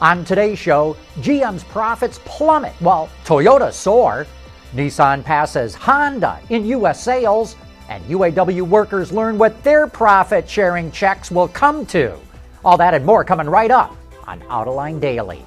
On 0.00 0.24
today's 0.24 0.58
show, 0.58 0.96
GM's 1.20 1.62
profits 1.64 2.18
plummet 2.24 2.72
while 2.80 3.08
Toyota 3.24 3.72
soar, 3.72 4.26
Nissan 4.74 5.22
passes 5.22 5.74
Honda 5.74 6.40
in 6.50 6.66
U.S. 6.66 7.02
sales, 7.02 7.54
and 7.88 8.04
UAW 8.06 8.62
workers 8.62 9.12
learn 9.12 9.38
what 9.38 9.62
their 9.62 9.86
profit 9.86 10.48
sharing 10.48 10.90
checks 10.90 11.30
will 11.30 11.48
come 11.48 11.86
to. 11.86 12.18
All 12.64 12.76
that 12.76 12.94
and 12.94 13.06
more 13.06 13.24
coming 13.24 13.48
right 13.48 13.70
up 13.70 13.96
on 14.26 14.40
Autoline 14.42 15.00
Daily. 15.00 15.44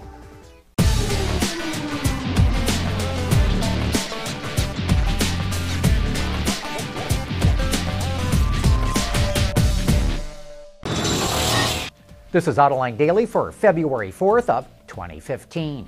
This 12.38 12.48
is 12.48 12.58
Autoline 12.58 13.00
Daily 13.00 13.26
for 13.26 13.52
February 13.52 14.12
4th 14.12 14.48
of 14.48 14.68
2015. 14.86 15.88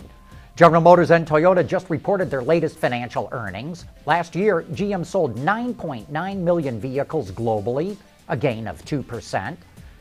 General 0.56 0.82
Motors 0.82 1.12
and 1.12 1.28
Toyota 1.28 1.64
just 1.64 1.92
reported 1.92 2.32
their 2.32 2.42
latest 2.42 2.80
financial 2.80 3.30
earnings. 3.32 3.86
Last 4.08 4.36
year, 4.36 4.66
GM 4.72 5.06
sold 5.06 5.36
9.9 5.36 6.38
million 6.38 6.80
vehicles 6.80 7.30
globally, 7.32 7.98
a 8.30 8.36
gain 8.36 8.68
of 8.68 8.84
2%. 8.84 9.58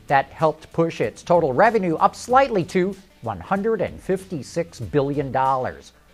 That 0.07 0.25
helped 0.31 0.73
push 0.73 1.01
its 1.01 1.21
total 1.21 1.53
revenue 1.53 1.97
up 1.97 2.15
slightly 2.15 2.63
to 2.63 2.95
$156 3.23 4.91
billion. 4.91 5.31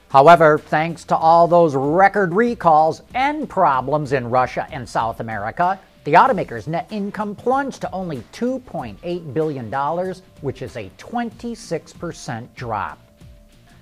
However, 0.09 0.59
thanks 0.59 1.05
to 1.05 1.15
all 1.15 1.47
those 1.47 1.75
record 1.75 2.33
recalls 2.33 3.03
and 3.13 3.49
problems 3.49 4.11
in 4.11 4.29
Russia 4.29 4.67
and 4.69 4.89
South 4.89 5.21
America, 5.21 5.79
the 6.05 6.13
automaker's 6.13 6.67
net 6.67 6.87
income 6.91 7.35
plunged 7.35 7.81
to 7.81 7.91
only 7.91 8.17
$2.8 8.31 9.33
billion, 9.33 10.13
which 10.41 10.61
is 10.61 10.77
a 10.77 10.91
26% 10.99 12.47
drop. 12.55 12.99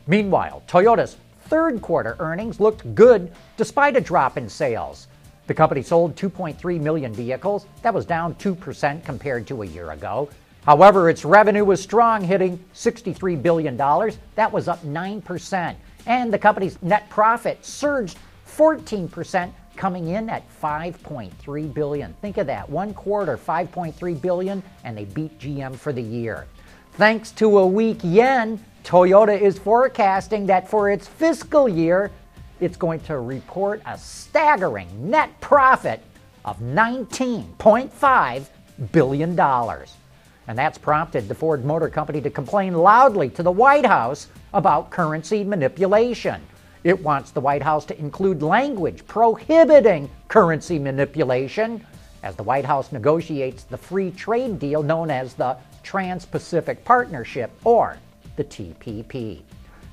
Meanwhile, 0.08 0.64
Toyota's 0.66 1.18
third 1.48 1.82
quarter 1.82 2.16
earnings 2.20 2.62
looked 2.62 2.96
good 2.96 3.32
despite 3.58 3.98
a 3.98 4.02
drop 4.02 4.38
in 4.38 4.48
sales. 4.48 5.08
The 5.48 5.54
company 5.54 5.82
sold 5.82 6.16
2.3 6.16 6.80
million 6.80 7.14
vehicles. 7.14 7.66
That 7.82 7.94
was 7.94 8.06
down 8.06 8.36
2% 8.36 9.04
compared 9.04 9.46
to 9.48 9.64
a 9.64 9.66
year 9.66 9.92
ago. 9.92 10.30
However, 10.66 11.10
its 11.10 11.26
revenue 11.26 11.66
was 11.66 11.84
strong, 11.84 12.24
hitting 12.24 12.58
$63 12.74 13.44
billion. 13.44 13.76
That 13.76 14.50
was 14.50 14.70
up 14.70 14.82
9%. 14.84 15.76
And 16.06 16.34
the 16.34 16.40
company's 16.40 16.82
net 16.82 17.10
profit 17.10 17.66
surged 17.66 18.18
14% 18.48 19.52
coming 19.76 20.10
in 20.10 20.30
at 20.30 20.44
5.3 20.62 21.74
billion. 21.74 22.14
Think 22.22 22.38
of 22.38 22.48
that. 22.48 22.70
One 22.70 22.94
quarter, 22.94 23.38
5.3 23.38 24.22
billion, 24.22 24.64
and 24.84 24.98
they 24.98 25.06
beat 25.06 25.38
GM 25.40 25.76
for 25.76 25.94
the 25.94 26.02
year. 26.02 26.48
Thanks 26.94 27.32
to 27.32 27.58
a 27.60 27.68
weak 27.68 28.00
yen, 28.04 28.64
Toyota 28.84 29.40
is 29.40 29.58
forecasting 29.58 30.46
that 30.48 30.70
for 30.70 30.92
its 30.92 31.08
fiscal 31.08 31.68
year, 31.68 32.12
it's 32.60 32.78
going 32.78 33.00
to 33.02 33.20
report 33.20 33.82
a 33.86 33.98
staggering 33.98 34.88
net 35.10 35.30
profit 35.42 36.02
of 36.46 36.60
$19.5 36.60 38.46
billion. 38.92 39.40
And 39.40 40.58
that's 40.58 40.78
prompted 40.78 41.28
the 41.28 41.36
Ford 41.36 41.64
Motor 41.64 41.90
Company 41.90 42.22
to 42.22 42.30
complain 42.30 42.74
loudly 42.74 43.30
to 43.30 43.44
the 43.44 43.52
White 43.52 43.86
House 43.86 44.28
about 44.54 44.90
currency 44.92 45.44
manipulation. 45.44 46.42
It 46.84 47.02
wants 47.02 47.32
the 47.32 47.40
White 47.40 47.64
House 47.64 47.86
to 47.86 47.98
include 47.98 48.42
language 48.42 49.08
prohibiting 49.08 50.10
currency 50.28 50.78
manipulation 50.78 51.86
as 52.24 52.36
the 52.36 52.44
White 52.44 52.66
House 52.66 52.92
negotiates 52.92 53.64
the 53.64 53.78
free 53.78 54.12
trade 54.12 54.60
deal 54.60 54.84
known 54.84 55.10
as 55.10 55.34
the 55.34 55.58
Trans 55.84 56.26
Pacific 56.26 56.84
Partnership, 56.84 57.52
or 57.64 57.98
the 58.36 58.44
TPP. 58.44 59.42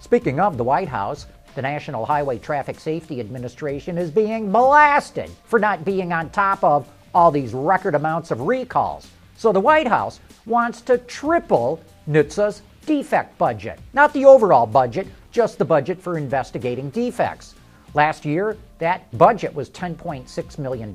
Speaking 0.01 0.41
of 0.41 0.57
the 0.57 0.65
White 0.65 0.89
House, 0.89 1.27
the 1.55 1.63
National 1.63 2.07
Highway 2.07 2.39
Traffic 2.39 2.79
Safety 2.79 3.21
Administration 3.21 3.99
is 3.99 4.11
being 4.11 4.51
blasted 4.51 5.31
for 5.45 5.59
not 5.59 5.85
being 5.85 6.13
on 6.13 6.31
top 6.31 6.63
of 6.63 6.89
all 7.15 7.31
these 7.31 7.53
record 7.53 7.95
amounts 7.95 8.31
of 8.31 8.41
recalls. 8.43 9.09
So 9.37 9.53
the 9.53 9.61
White 9.61 9.89
House 9.89 10.21
wants 10.47 10.81
to 10.83 10.99
triple 10.99 11.81
NHTSA's 12.09 12.63
defect 12.87 13.37
budget. 13.37 13.79
Not 13.93 14.13
the 14.13 14.25
overall 14.25 14.67
budget, 14.67 15.09
just 15.31 15.59
the 15.59 15.65
budget 15.65 16.01
for 16.01 16.19
investigating 16.19 16.91
defects. 16.91 17.55
Last 17.95 18.25
year, 18.25 18.57
that 18.79 19.17
budget 19.19 19.55
was 19.55 19.71
$10.6 19.71 20.59
million. 20.59 20.95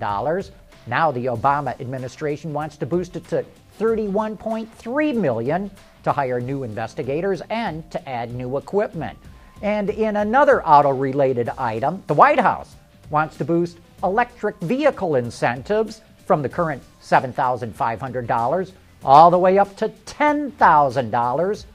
Now 0.88 1.12
the 1.12 1.26
Obama 1.26 1.80
administration 1.82 2.54
wants 2.54 2.78
to 2.78 2.86
boost 2.86 3.16
it 3.16 3.28
to 3.30 3.46
31.3 3.80 5.16
million 5.16 5.72
to 6.04 6.12
hire 6.12 6.40
new 6.40 6.64
investigators 6.64 7.42
and 7.50 7.90
to 7.92 8.10
add 8.10 8.34
new 8.34 8.58
equipment. 8.58 9.18
And 9.62 9.90
in 9.90 10.18
another 10.18 10.66
auto-related 10.66 11.50
item, 11.58 12.04
the 12.08 12.14
White 12.14 12.40
House 12.40 12.76
wants 13.10 13.38
to 13.38 13.46
boost 13.46 13.80
electric 14.04 14.58
vehicle 14.60 15.16
incentives 15.16 16.02
from 16.26 16.42
the 16.42 16.50
current 16.50 16.84
$7,500 17.02 18.72
all 19.04 19.30
the 19.32 19.40
way 19.40 19.58
up 19.58 19.76
to 19.78 19.90
$10,000 19.90 21.66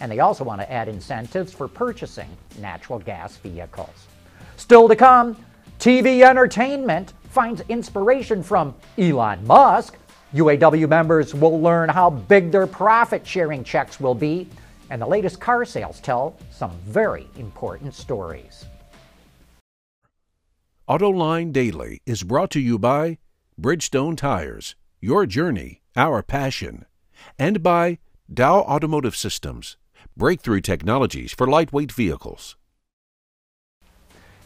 and 0.00 0.10
they 0.10 0.20
also 0.20 0.44
want 0.44 0.60
to 0.60 0.70
add 0.70 0.88
incentives 0.88 1.52
for 1.52 1.68
purchasing 1.68 2.28
natural 2.60 2.98
gas 2.98 3.36
vehicles. 3.36 4.06
Still 4.56 4.88
to 4.88 4.96
come, 4.96 5.36
TV 5.78 6.22
entertainment 6.22 7.12
finds 7.30 7.60
inspiration 7.68 8.42
from 8.42 8.74
Elon 8.98 9.46
Musk. 9.46 9.96
UAW 10.34 10.88
members 10.88 11.34
will 11.34 11.60
learn 11.60 11.88
how 11.88 12.10
big 12.10 12.50
their 12.50 12.66
profit 12.66 13.26
sharing 13.26 13.62
checks 13.62 14.00
will 14.00 14.14
be, 14.14 14.48
and 14.90 15.00
the 15.00 15.06
latest 15.06 15.40
car 15.40 15.64
sales 15.64 16.00
tell 16.00 16.36
some 16.50 16.72
very 16.84 17.26
important 17.36 17.94
stories. 17.94 18.64
AutoLine 20.88 21.52
Daily 21.52 22.00
is 22.06 22.22
brought 22.22 22.50
to 22.52 22.60
you 22.60 22.78
by 22.78 23.18
Bridgestone 23.60 24.16
Tires, 24.16 24.76
your 25.00 25.26
journey, 25.26 25.82
our 25.96 26.22
passion, 26.22 26.86
and 27.38 27.62
by 27.62 27.98
Dow 28.32 28.60
Automotive 28.60 29.16
Systems 29.16 29.76
breakthrough 30.16 30.62
technologies 30.62 31.32
for 31.32 31.46
lightweight 31.46 31.92
vehicles. 31.92 32.56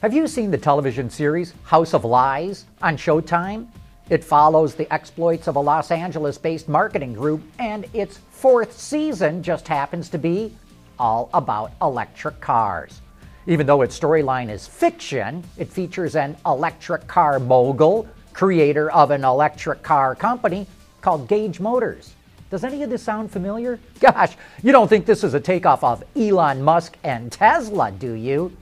Have 0.02 0.12
you 0.12 0.26
seen 0.26 0.50
the 0.50 0.58
television 0.58 1.08
series 1.08 1.54
House 1.62 1.94
of 1.94 2.04
Lies 2.04 2.64
on 2.82 2.96
Showtime? 2.96 3.68
It 4.08 4.24
follows 4.24 4.74
the 4.74 4.92
exploits 4.92 5.46
of 5.46 5.54
a 5.54 5.60
Los 5.60 5.92
Angeles 5.92 6.38
based 6.38 6.68
marketing 6.68 7.12
group, 7.12 7.42
and 7.60 7.86
its 7.92 8.18
fourth 8.30 8.76
season 8.76 9.42
just 9.44 9.68
happens 9.68 10.08
to 10.08 10.18
be 10.18 10.52
all 10.98 11.30
about 11.34 11.70
electric 11.80 12.40
cars. 12.40 13.00
Even 13.46 13.66
though 13.66 13.82
its 13.82 13.98
storyline 13.98 14.50
is 14.50 14.66
fiction, 14.66 15.44
it 15.56 15.68
features 15.68 16.16
an 16.16 16.36
electric 16.46 17.06
car 17.06 17.38
mogul, 17.38 18.08
creator 18.32 18.90
of 18.90 19.12
an 19.12 19.22
electric 19.22 19.84
car 19.84 20.16
company 20.16 20.66
called 21.00 21.28
Gage 21.28 21.60
Motors. 21.60 22.14
Does 22.50 22.64
any 22.64 22.82
of 22.82 22.90
this 22.90 23.02
sound 23.02 23.30
familiar? 23.30 23.78
Gosh, 24.00 24.36
you 24.62 24.72
don't 24.72 24.88
think 24.88 25.06
this 25.06 25.22
is 25.22 25.34
a 25.34 25.40
takeoff 25.40 25.84
of 25.84 26.02
Elon 26.16 26.60
Musk 26.60 26.96
and 27.04 27.30
Tesla, 27.30 27.92
do 27.92 28.12
you? 28.14 28.54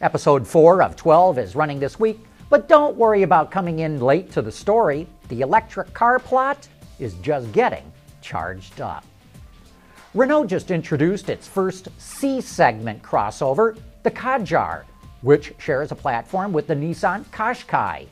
Episode 0.00 0.46
4 0.46 0.82
of 0.82 0.96
12 0.96 1.38
is 1.38 1.54
running 1.54 1.78
this 1.78 2.00
week, 2.00 2.18
but 2.48 2.66
don't 2.66 2.96
worry 2.96 3.22
about 3.22 3.50
coming 3.50 3.80
in 3.80 4.00
late 4.00 4.32
to 4.32 4.40
the 4.40 4.50
story. 4.50 5.06
The 5.28 5.42
electric 5.42 5.92
car 5.92 6.18
plot 6.18 6.66
is 6.98 7.14
just 7.14 7.52
getting 7.52 7.92
charged 8.22 8.80
up. 8.80 9.04
Renault 10.14 10.46
just 10.46 10.70
introduced 10.70 11.28
its 11.28 11.46
first 11.46 11.88
C 11.98 12.40
segment 12.40 13.02
crossover, 13.02 13.78
the 14.02 14.10
Kadjar, 14.10 14.84
which 15.20 15.52
shares 15.58 15.92
a 15.92 15.94
platform 15.94 16.54
with 16.54 16.66
the 16.66 16.74
Nissan 16.74 17.24
Qashqai. 17.26 18.06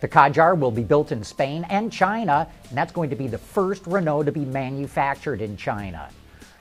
The 0.00 0.08
Kadjar 0.08 0.58
will 0.58 0.70
be 0.70 0.84
built 0.84 1.10
in 1.10 1.24
Spain 1.24 1.64
and 1.70 1.90
China, 1.90 2.48
and 2.68 2.76
that's 2.76 2.92
going 2.92 3.10
to 3.10 3.16
be 3.16 3.28
the 3.28 3.38
first 3.38 3.86
Renault 3.86 4.24
to 4.24 4.32
be 4.32 4.44
manufactured 4.44 5.40
in 5.40 5.56
China. 5.56 6.08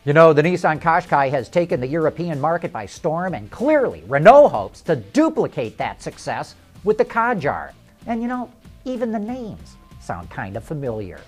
You 0.06 0.13
know, 0.13 0.34
the 0.34 0.44
Nissan 0.44 0.79
Qashqai 0.79 1.31
has 1.31 1.49
taken 1.49 1.82
the 1.82 1.87
European 1.87 2.40
market 2.40 2.72
by 2.72 2.85
storm, 2.85 3.34
and 3.34 3.52
clearly 3.52 4.03
Renault 4.08 4.49
hopes 4.49 4.82
to 4.82 4.96
duplicate 4.96 5.78
that 5.78 6.02
success 6.02 6.55
with 6.84 6.97
the 6.97 7.05
Kadjar. 7.05 7.72
And 8.05 8.22
you 8.22 8.28
know, 8.28 8.52
even 8.85 9.11
the 9.11 9.20
names 9.20 9.76
sound 9.99 10.29
kind 10.29 10.55
of 10.55 10.64
familiar. 10.64 11.20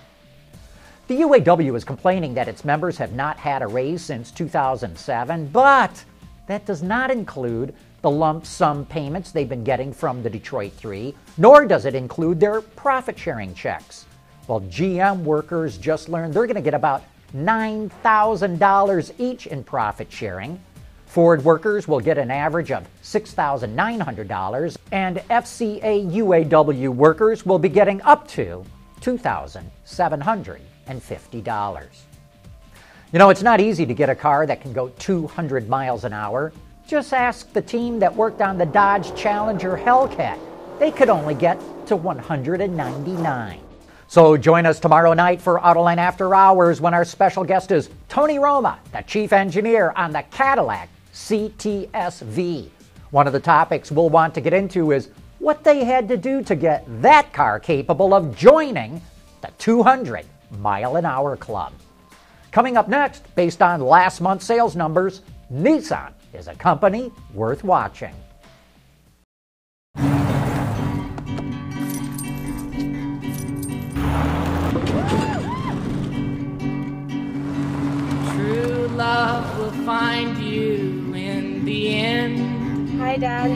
The 1.08 1.22
UAW 1.22 1.74
is 1.74 1.84
complaining 1.84 2.34
that 2.34 2.48
its 2.48 2.64
members 2.64 2.96
have 2.98 3.14
not 3.14 3.36
had 3.36 3.62
a 3.62 3.66
raise 3.66 4.02
since 4.02 4.30
2007, 4.30 5.48
but 5.48 6.04
that 6.46 6.64
does 6.64 6.82
not 6.82 7.10
include 7.10 7.74
the 8.08 8.16
lump 8.16 8.46
sum 8.46 8.86
payments 8.86 9.32
they've 9.32 9.50
been 9.50 9.62
getting 9.62 9.92
from 9.92 10.22
the 10.22 10.30
Detroit 10.30 10.72
Three, 10.72 11.14
nor 11.36 11.66
does 11.66 11.84
it 11.84 11.94
include 11.94 12.40
their 12.40 12.62
profit 12.62 13.18
sharing 13.18 13.52
checks. 13.52 14.06
Well, 14.46 14.62
GM 14.62 15.24
workers 15.24 15.76
just 15.76 16.08
learned 16.08 16.32
they're 16.32 16.46
going 16.46 16.54
to 16.54 16.62
get 16.62 16.72
about 16.72 17.04
$9,000 17.36 19.12
each 19.18 19.46
in 19.46 19.62
profit 19.62 20.10
sharing. 20.10 20.58
Ford 21.04 21.44
workers 21.44 21.86
will 21.86 22.00
get 22.00 22.16
an 22.16 22.30
average 22.30 22.70
of 22.70 22.88
$6,900, 23.02 24.76
and 24.90 25.18
FCA 25.18 26.10
UAW 26.10 26.88
workers 26.88 27.44
will 27.44 27.58
be 27.58 27.68
getting 27.68 28.00
up 28.02 28.26
to 28.28 28.64
$2,750. 29.02 31.88
You 33.12 33.18
know, 33.18 33.28
it's 33.28 33.42
not 33.42 33.60
easy 33.60 33.84
to 33.84 33.92
get 33.92 34.08
a 34.08 34.14
car 34.14 34.46
that 34.46 34.62
can 34.62 34.72
go 34.72 34.88
200 34.98 35.68
miles 35.68 36.04
an 36.04 36.14
hour. 36.14 36.54
Just 36.88 37.12
ask 37.12 37.52
the 37.52 37.60
team 37.60 37.98
that 37.98 38.16
worked 38.16 38.40
on 38.40 38.56
the 38.56 38.64
Dodge 38.64 39.14
Challenger 39.14 39.76
Hellcat. 39.76 40.38
They 40.78 40.90
could 40.90 41.10
only 41.10 41.34
get 41.34 41.60
to 41.86 41.96
199. 41.96 43.60
So 44.06 44.38
join 44.38 44.64
us 44.64 44.80
tomorrow 44.80 45.12
night 45.12 45.38
for 45.38 45.60
Autoline 45.60 45.98
After 45.98 46.34
Hours 46.34 46.80
when 46.80 46.94
our 46.94 47.04
special 47.04 47.44
guest 47.44 47.72
is 47.72 47.90
Tony 48.08 48.38
Roma, 48.38 48.78
the 48.90 49.02
chief 49.02 49.34
engineer 49.34 49.92
on 49.96 50.12
the 50.12 50.24
Cadillac 50.30 50.88
CTSV. 51.12 52.70
One 53.10 53.26
of 53.26 53.34
the 53.34 53.40
topics 53.40 53.92
we'll 53.92 54.08
want 54.08 54.34
to 54.36 54.40
get 54.40 54.54
into 54.54 54.92
is 54.92 55.10
what 55.40 55.64
they 55.64 55.84
had 55.84 56.08
to 56.08 56.16
do 56.16 56.42
to 56.44 56.56
get 56.56 56.86
that 57.02 57.34
car 57.34 57.60
capable 57.60 58.14
of 58.14 58.34
joining 58.34 59.02
the 59.42 59.50
200 59.58 60.24
mile 60.52 60.96
an 60.96 61.04
hour 61.04 61.36
club. 61.36 61.74
Coming 62.50 62.78
up 62.78 62.88
next, 62.88 63.34
based 63.34 63.60
on 63.60 63.82
last 63.82 64.22
month's 64.22 64.46
sales 64.46 64.74
numbers, 64.74 65.20
Nissan 65.52 66.14
is 66.32 66.48
a 66.48 66.54
company 66.54 67.12
worth 67.34 67.64
watching. 67.64 68.14
True 78.32 78.88
love 78.94 79.58
will 79.58 79.84
find 79.84 80.38
you 80.38 81.12
in 81.14 81.64
the 81.64 81.94
end. 81.94 83.00
Hi, 83.00 83.16
Dad. 83.16 83.48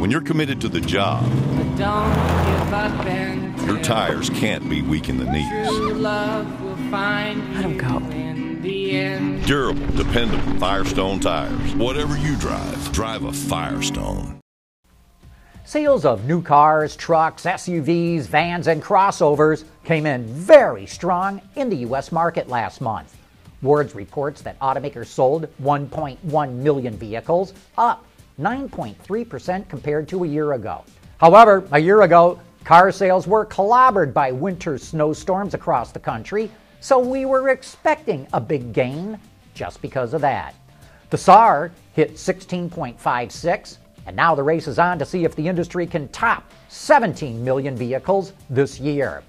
When 0.00 0.10
you're 0.10 0.20
committed 0.20 0.60
to 0.62 0.68
the 0.68 0.80
job, 0.80 1.24
But 1.56 1.76
don't 1.76 2.14
give 2.46 2.74
up 2.74 3.06
and 3.06 3.60
your 3.66 3.80
tires 3.82 4.30
can't 4.30 4.68
be 4.68 4.82
weak 4.82 5.08
in 5.08 5.18
the 5.18 5.30
knees. 5.30 5.68
True 5.68 5.92
love 5.94 6.60
will 6.62 6.76
find 6.90 7.54
Let 7.54 7.64
'em 7.64 7.72
you 7.74 7.80
go. 7.80 8.41
In 8.64 8.70
the 8.70 8.96
end. 8.96 9.46
Durable, 9.46 9.86
dependable 9.96 10.54
Firestone 10.58 11.20
tires. 11.20 11.74
Whatever 11.74 12.16
you 12.16 12.36
drive, 12.36 12.92
drive 12.92 13.24
a 13.24 13.32
Firestone. 13.32 14.40
Sales 15.64 16.04
of 16.04 16.26
new 16.26 16.42
cars, 16.42 16.96
trucks, 16.96 17.44
SUVs, 17.44 18.22
vans, 18.22 18.66
and 18.66 18.82
crossovers 18.82 19.64
came 19.84 20.06
in 20.06 20.26
very 20.26 20.86
strong 20.86 21.40
in 21.56 21.70
the 21.70 21.76
U.S. 21.76 22.12
market 22.12 22.48
last 22.48 22.80
month. 22.80 23.16
Wards 23.62 23.94
reports 23.94 24.42
that 24.42 24.58
automakers 24.58 25.06
sold 25.06 25.48
1.1 25.62 26.52
million 26.52 26.96
vehicles, 26.96 27.54
up 27.78 28.04
9.3% 28.40 29.68
compared 29.68 30.08
to 30.08 30.24
a 30.24 30.26
year 30.26 30.52
ago. 30.54 30.84
However, 31.18 31.66
a 31.70 31.78
year 31.78 32.02
ago, 32.02 32.40
car 32.64 32.90
sales 32.90 33.28
were 33.28 33.46
clobbered 33.46 34.12
by 34.12 34.32
winter 34.32 34.78
snowstorms 34.78 35.54
across 35.54 35.92
the 35.92 36.00
country, 36.00 36.50
so 36.82 36.98
we 36.98 37.24
were 37.26 37.50
expecting 37.50 38.26
a 38.32 38.40
big 38.40 38.72
gain 38.72 39.16
just 39.54 39.80
because 39.80 40.14
of 40.14 40.20
that. 40.22 40.56
The 41.10 41.16
SAAR 41.16 41.70
hit 41.92 42.14
16.56, 42.14 43.78
and 44.04 44.16
now 44.16 44.34
the 44.34 44.42
race 44.42 44.66
is 44.66 44.80
on 44.80 44.98
to 44.98 45.06
see 45.06 45.24
if 45.24 45.36
the 45.36 45.46
industry 45.46 45.86
can 45.86 46.08
top 46.08 46.50
17 46.70 47.44
million 47.44 47.76
vehicles 47.76 48.32
this 48.50 48.80
year. 48.80 49.22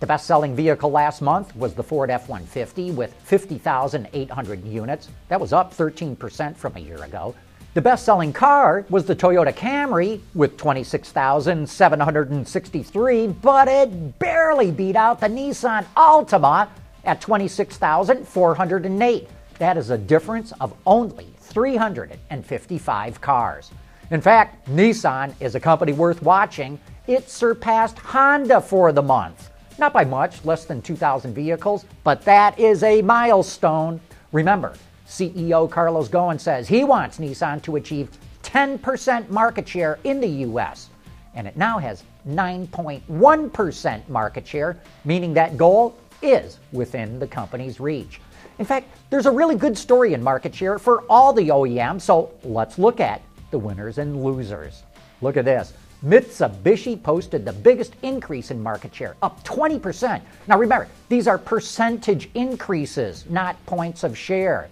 The 0.00 0.06
best 0.06 0.26
selling 0.26 0.56
vehicle 0.56 0.90
last 0.90 1.20
month 1.20 1.54
was 1.54 1.74
the 1.74 1.82
Ford 1.82 2.08
F 2.08 2.26
150 2.26 2.92
with 2.92 3.12
50,800 3.22 4.64
units. 4.64 5.10
That 5.28 5.38
was 5.38 5.52
up 5.52 5.74
13% 5.74 6.56
from 6.56 6.74
a 6.76 6.80
year 6.80 7.04
ago. 7.04 7.34
The 7.78 7.82
best 7.82 8.04
selling 8.04 8.32
car 8.32 8.84
was 8.90 9.04
the 9.04 9.14
Toyota 9.14 9.54
Camry 9.54 10.20
with 10.34 10.56
26,763, 10.56 13.26
but 13.28 13.68
it 13.68 14.18
barely 14.18 14.72
beat 14.72 14.96
out 14.96 15.20
the 15.20 15.28
Nissan 15.28 15.86
Altima 15.96 16.68
at 17.04 17.20
26,408. 17.20 19.28
That 19.60 19.76
is 19.76 19.90
a 19.90 19.96
difference 19.96 20.50
of 20.60 20.74
only 20.86 21.28
355 21.38 23.20
cars. 23.20 23.70
In 24.10 24.20
fact, 24.20 24.68
Nissan 24.68 25.32
is 25.38 25.54
a 25.54 25.60
company 25.60 25.92
worth 25.92 26.20
watching. 26.20 26.80
It 27.06 27.30
surpassed 27.30 27.96
Honda 27.98 28.60
for 28.60 28.90
the 28.90 29.02
month. 29.02 29.50
Not 29.78 29.92
by 29.92 30.04
much, 30.04 30.44
less 30.44 30.64
than 30.64 30.82
2,000 30.82 31.32
vehicles, 31.32 31.84
but 32.02 32.24
that 32.24 32.58
is 32.58 32.82
a 32.82 33.02
milestone. 33.02 34.00
Remember, 34.32 34.74
CEO 35.08 35.70
Carlos 35.70 36.08
Ghosn 36.08 36.38
says 36.38 36.68
he 36.68 36.84
wants 36.84 37.18
Nissan 37.18 37.62
to 37.62 37.76
achieve 37.76 38.10
10% 38.42 39.30
market 39.30 39.66
share 39.66 39.98
in 40.04 40.20
the 40.20 40.28
U.S., 40.28 40.90
and 41.34 41.46
it 41.46 41.56
now 41.56 41.78
has 41.78 42.04
9.1% 42.28 44.08
market 44.08 44.46
share, 44.46 44.78
meaning 45.04 45.32
that 45.34 45.56
goal 45.56 45.96
is 46.20 46.58
within 46.72 47.18
the 47.18 47.26
company's 47.26 47.80
reach. 47.80 48.20
In 48.58 48.66
fact, 48.66 48.88
there's 49.08 49.26
a 49.26 49.30
really 49.30 49.54
good 49.54 49.78
story 49.78 50.14
in 50.14 50.22
market 50.22 50.54
share 50.54 50.78
for 50.78 51.04
all 51.08 51.32
the 51.32 51.48
OEMs, 51.48 52.02
so 52.02 52.30
let's 52.42 52.78
look 52.78 53.00
at 53.00 53.22
the 53.50 53.58
winners 53.58 53.98
and 53.98 54.22
losers. 54.22 54.82
Look 55.22 55.36
at 55.36 55.44
this. 55.44 55.72
Mitsubishi 56.04 57.02
posted 57.02 57.44
the 57.44 57.52
biggest 57.52 57.94
increase 58.02 58.50
in 58.50 58.62
market 58.62 58.94
share, 58.94 59.16
up 59.22 59.42
20%. 59.42 60.20
Now 60.46 60.58
remember, 60.58 60.88
these 61.08 61.26
are 61.26 61.38
percentage 61.38 62.30
increases, 62.34 63.24
not 63.28 63.64
points 63.66 64.04
of 64.04 64.16
share. 64.16 64.68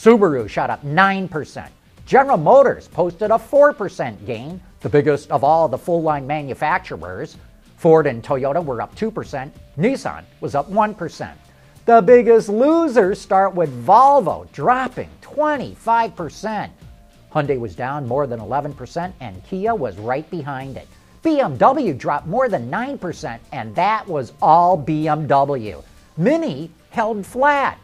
Subaru 0.00 0.48
shot 0.48 0.70
up 0.70 0.82
9%. 0.82 1.68
General 2.06 2.38
Motors 2.38 2.88
posted 2.88 3.30
a 3.30 3.34
4% 3.34 4.24
gain, 4.24 4.58
the 4.80 4.88
biggest 4.88 5.30
of 5.30 5.44
all 5.44 5.68
the 5.68 5.76
full 5.76 6.00
line 6.00 6.26
manufacturers. 6.26 7.36
Ford 7.76 8.06
and 8.06 8.22
Toyota 8.22 8.64
were 8.64 8.80
up 8.80 8.96
2%. 8.96 9.50
Nissan 9.76 10.24
was 10.40 10.54
up 10.54 10.70
1%. 10.70 11.32
The 11.84 12.00
biggest 12.00 12.48
losers 12.48 13.20
start 13.20 13.54
with 13.54 13.68
Volvo, 13.84 14.50
dropping 14.52 15.10
25%. 15.20 16.70
Hyundai 17.30 17.60
was 17.60 17.74
down 17.74 18.08
more 18.08 18.26
than 18.26 18.40
11%, 18.40 19.12
and 19.20 19.44
Kia 19.44 19.74
was 19.74 19.98
right 19.98 20.28
behind 20.30 20.78
it. 20.78 20.88
BMW 21.22 21.96
dropped 21.98 22.26
more 22.26 22.48
than 22.48 22.70
9%, 22.70 23.38
and 23.52 23.74
that 23.74 24.08
was 24.08 24.32
all 24.40 24.82
BMW. 24.82 25.84
Mini 26.16 26.70
held 26.88 27.26
flat. 27.26 27.78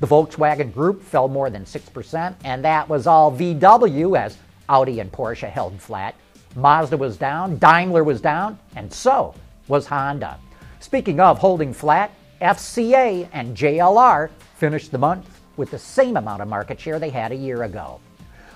The 0.00 0.06
Volkswagen 0.06 0.72
Group 0.72 1.02
fell 1.02 1.26
more 1.26 1.50
than 1.50 1.64
6%, 1.64 2.34
and 2.44 2.64
that 2.64 2.88
was 2.88 3.06
all 3.06 3.32
VW 3.32 4.16
as 4.16 4.38
Audi 4.68 5.00
and 5.00 5.10
Porsche 5.10 5.50
held 5.50 5.80
flat. 5.80 6.14
Mazda 6.54 6.96
was 6.96 7.16
down, 7.16 7.58
Daimler 7.58 8.04
was 8.04 8.20
down, 8.20 8.58
and 8.76 8.92
so 8.92 9.34
was 9.66 9.86
Honda. 9.86 10.38
Speaking 10.78 11.18
of 11.18 11.38
holding 11.38 11.72
flat, 11.72 12.12
FCA 12.40 13.28
and 13.32 13.56
JLR 13.56 14.30
finished 14.56 14.92
the 14.92 14.98
month 14.98 15.40
with 15.56 15.72
the 15.72 15.78
same 15.78 16.16
amount 16.16 16.42
of 16.42 16.48
market 16.48 16.78
share 16.78 17.00
they 17.00 17.10
had 17.10 17.32
a 17.32 17.36
year 17.36 17.64
ago. 17.64 18.00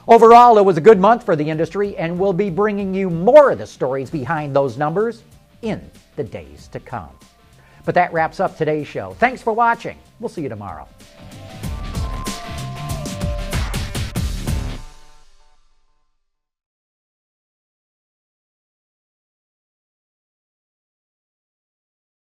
Overall, 0.06 0.58
it 0.58 0.64
was 0.64 0.76
a 0.76 0.80
good 0.80 1.00
month 1.00 1.25
for 1.25 1.34
the 1.34 1.49
industry, 1.49 1.96
and 1.96 2.18
we'll 2.18 2.32
be 2.32 2.50
bringing 2.50 2.94
you 2.94 3.11
more 3.11 3.50
of 3.50 3.58
the 3.58 3.66
stories 3.66 4.11
behind 4.11 4.54
those 4.54 4.78
numbers 4.78 5.25
in 5.62 5.90
the 6.14 6.25
days 6.25 6.68
to 6.68 6.78
come. 6.78 7.11
But 7.84 7.96
that 7.96 8.12
wraps 8.12 8.38
up 8.38 8.56
today's 8.56 8.87
show. 8.87 9.12
Thanks 9.18 9.42
for 9.42 9.52
watching. 9.52 9.99
We'll 10.20 10.28
see 10.28 10.42
you 10.42 10.49
tomorrow. 10.49 10.87